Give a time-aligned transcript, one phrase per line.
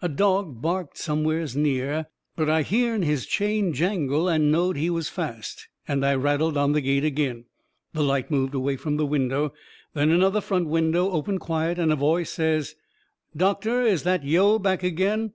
[0.00, 5.10] A dog barked somewheres near, but I hearn his chain jangle and knowed he was
[5.10, 7.44] fast, and I rattled on the gate agin.
[7.92, 9.52] The light moved away from the window.
[9.92, 12.74] Then another front window opened quiet, and a voice says:
[13.36, 15.34] "Doctor, is that yo' back agin?"